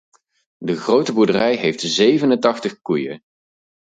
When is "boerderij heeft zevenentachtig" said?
1.13-2.81